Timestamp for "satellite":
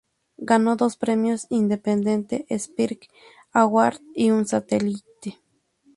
4.47-5.37